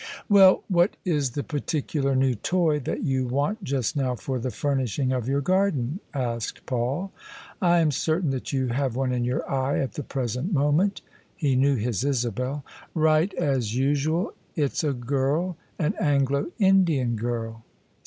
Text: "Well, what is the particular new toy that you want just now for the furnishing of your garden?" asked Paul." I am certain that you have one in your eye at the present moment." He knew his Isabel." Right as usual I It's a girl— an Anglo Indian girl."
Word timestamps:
"Well, 0.27 0.63
what 0.67 0.97
is 1.05 1.29
the 1.33 1.43
particular 1.43 2.15
new 2.15 2.33
toy 2.33 2.79
that 2.79 3.03
you 3.03 3.27
want 3.27 3.63
just 3.63 3.95
now 3.95 4.15
for 4.15 4.39
the 4.39 4.49
furnishing 4.49 5.11
of 5.11 5.27
your 5.27 5.41
garden?" 5.41 5.99
asked 6.11 6.65
Paul." 6.65 7.11
I 7.61 7.77
am 7.81 7.91
certain 7.91 8.31
that 8.31 8.51
you 8.51 8.69
have 8.69 8.95
one 8.95 9.11
in 9.13 9.23
your 9.25 9.47
eye 9.47 9.77
at 9.77 9.93
the 9.93 10.01
present 10.01 10.51
moment." 10.51 11.01
He 11.35 11.55
knew 11.55 11.75
his 11.75 12.03
Isabel." 12.03 12.65
Right 12.95 13.31
as 13.35 13.75
usual 13.75 14.33
I 14.57 14.61
It's 14.61 14.83
a 14.83 14.93
girl— 14.93 15.55
an 15.77 15.93
Anglo 15.99 16.47
Indian 16.57 17.15
girl." 17.15 17.63